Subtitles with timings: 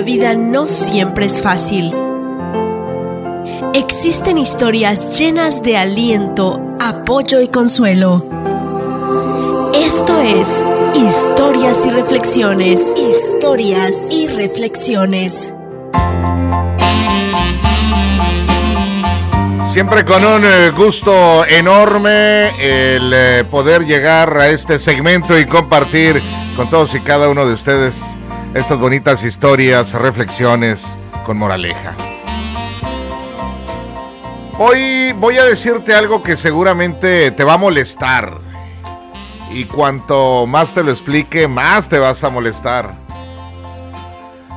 [0.00, 1.92] la vida no siempre es fácil.
[3.74, 8.24] Existen historias llenas de aliento, apoyo y consuelo.
[9.74, 12.94] Esto es Historias y Reflexiones.
[12.96, 15.52] Historias y Reflexiones.
[19.64, 26.22] Siempre con un eh, gusto enorme el eh, poder llegar a este segmento y compartir
[26.56, 28.16] con todos y cada uno de ustedes
[28.54, 31.96] estas bonitas historias, reflexiones con moraleja.
[34.58, 38.40] Hoy voy a decirte algo que seguramente te va a molestar.
[39.52, 42.94] Y cuanto más te lo explique, más te vas a molestar.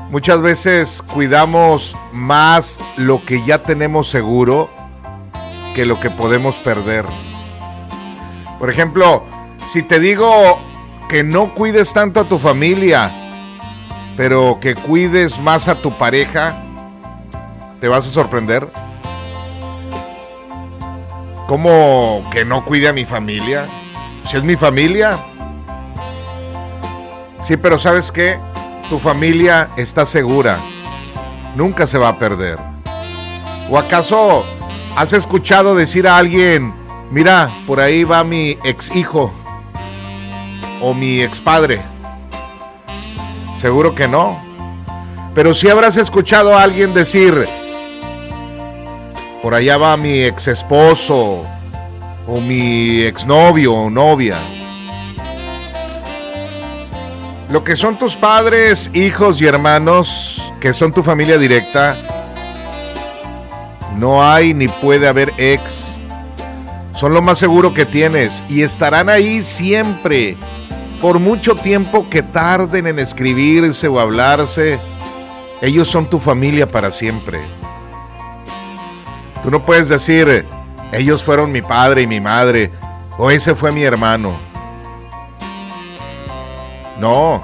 [0.09, 4.69] Muchas veces cuidamos más lo que ya tenemos seguro
[5.73, 7.05] que lo que podemos perder.
[8.59, 9.23] Por ejemplo,
[9.65, 10.59] si te digo
[11.09, 13.11] que no cuides tanto a tu familia,
[14.15, 16.61] pero que cuides más a tu pareja,
[17.79, 18.67] te vas a sorprender.
[21.47, 23.67] ¿Cómo que no cuide a mi familia?
[24.29, 25.19] Si es mi familia.
[27.39, 28.39] Sí, pero ¿sabes qué?
[28.89, 30.59] Tu familia está segura.
[31.55, 32.57] Nunca se va a perder.
[33.69, 34.45] ¿O acaso
[34.95, 36.73] has escuchado decir a alguien,
[37.11, 39.33] mira, por ahí va mi ex hijo
[40.81, 41.92] o mi ex padre?
[43.55, 44.41] Seguro que no.
[45.33, 47.47] Pero si habrás escuchado a alguien decir,
[49.41, 51.43] por allá va mi ex esposo
[52.27, 54.37] o mi exnovio o novia.
[57.49, 61.95] Lo que son tus padres, hijos y hermanos, que son tu familia directa,
[63.97, 65.99] no hay ni puede haber ex.
[66.93, 70.37] Son lo más seguro que tienes y estarán ahí siempre,
[71.03, 74.79] por mucho tiempo que tarden en escribirse o hablarse.
[75.61, 77.41] Ellos son tu familia para siempre.
[79.43, 80.45] Tú no puedes decir,
[80.93, 82.71] ellos fueron mi padre y mi madre,
[83.17, 84.31] o ese fue mi hermano.
[86.97, 87.43] No,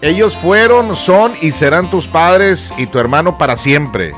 [0.00, 4.14] ellos fueron, son y serán tus padres y tu hermano para siempre.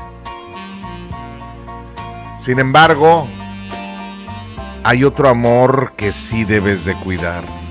[2.37, 3.25] Sin embargo,
[4.83, 7.62] hay otro amor que sí debes de cuidar.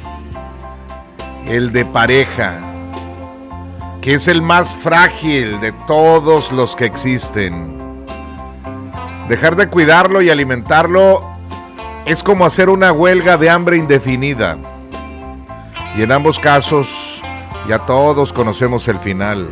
[1.47, 2.61] El de pareja,
[4.01, 8.05] que es el más frágil de todos los que existen.
[9.29, 11.25] Dejar de cuidarlo y alimentarlo
[12.05, 14.59] es como hacer una huelga de hambre indefinida.
[15.97, 17.23] Y en ambos casos
[17.69, 19.49] ya todos conocemos el final.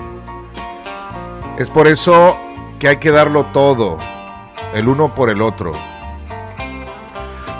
[1.58, 2.36] Es por eso
[2.78, 3.98] que hay que darlo todo,
[4.74, 5.72] el uno por el otro.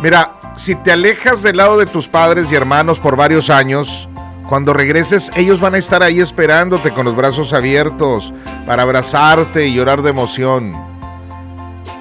[0.02, 4.09] Mira, si te alejas del lado de tus padres y hermanos por varios años,
[4.50, 8.34] cuando regreses ellos van a estar ahí esperándote con los brazos abiertos
[8.66, 10.74] para abrazarte y llorar de emoción.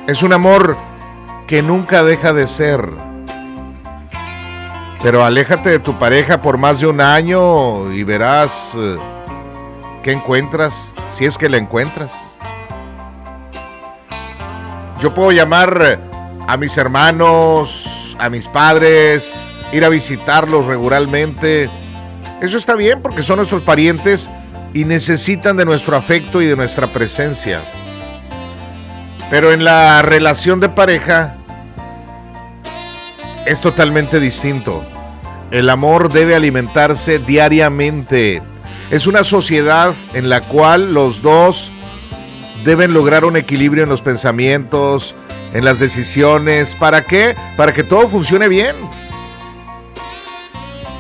[0.07, 0.75] Es un amor
[1.45, 2.89] que nunca deja de ser.
[5.03, 8.97] Pero aléjate de tu pareja por más de un año y verás eh,
[10.01, 12.35] qué encuentras, si es que la encuentras.
[14.99, 16.01] Yo puedo llamar
[16.47, 21.69] a mis hermanos, a mis padres, ir a visitarlos regularmente.
[22.41, 24.31] Eso está bien porque son nuestros parientes
[24.73, 27.61] y necesitan de nuestro afecto y de nuestra presencia.
[29.29, 31.35] Pero en la relación de pareja
[33.45, 34.83] es totalmente distinto.
[35.51, 38.41] El amor debe alimentarse diariamente.
[38.91, 41.71] Es una sociedad en la cual los dos
[42.63, 45.16] deben lograr un equilibrio en los pensamientos,
[45.53, 46.75] en las decisiones.
[46.75, 47.35] ¿Para qué?
[47.57, 48.75] Para que todo funcione bien.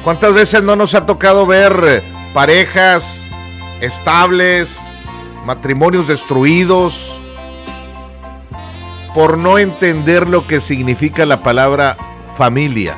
[0.09, 2.03] ¿Cuántas veces no nos ha tocado ver
[2.33, 3.29] parejas
[3.79, 4.81] estables,
[5.45, 7.15] matrimonios destruidos,
[9.13, 11.95] por no entender lo que significa la palabra
[12.35, 12.97] familia.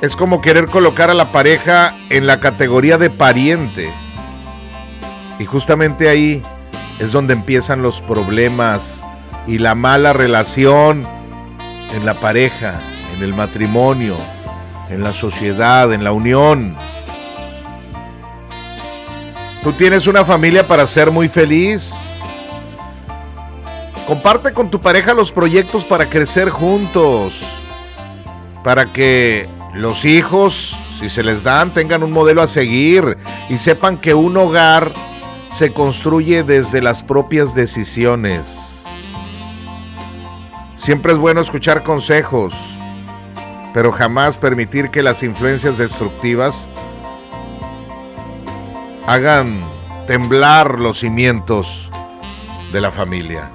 [0.00, 3.88] Es como querer colocar a la pareja en la categoría de pariente.
[5.38, 6.42] Y justamente ahí
[6.98, 9.04] es donde empiezan los problemas
[9.46, 11.06] y la mala relación
[11.94, 12.80] en la pareja,
[13.16, 14.16] en el matrimonio,
[14.90, 16.76] en la sociedad, en la unión.
[19.62, 21.94] Tú tienes una familia para ser muy feliz,
[24.10, 27.46] Comparte con tu pareja los proyectos para crecer juntos.
[28.64, 33.98] Para que los hijos, si se les dan, tengan un modelo a seguir y sepan
[33.98, 34.90] que un hogar
[35.52, 38.84] se construye desde las propias decisiones.
[40.74, 42.52] Siempre es bueno escuchar consejos,
[43.72, 46.68] pero jamás permitir que las influencias destructivas
[49.06, 49.64] hagan
[50.06, 51.90] temblar los cimientos
[52.72, 53.50] de la familia.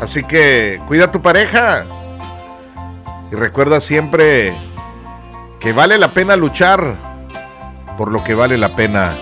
[0.00, 1.84] Así que cuida a tu pareja
[3.30, 4.54] y recuerda siempre
[5.60, 6.96] que vale la pena luchar
[7.96, 9.12] por lo que vale la pena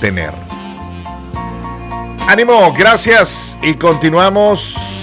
[0.00, 0.32] tener.
[2.28, 4.93] Ánimo, gracias y continuamos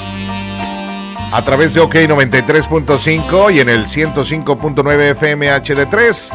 [1.31, 6.31] a través de OK 93.5 y en el 105.9 FM HD3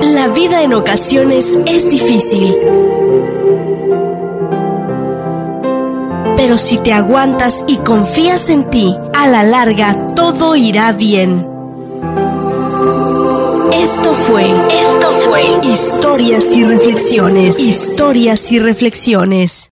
[0.01, 2.55] La vida en ocasiones es difícil.
[6.35, 11.47] Pero si te aguantas y confías en ti, a la larga todo irá bien.
[13.73, 17.59] Esto fue, esto fue Historias y Reflexiones.
[17.59, 19.65] Historias y Reflexiones.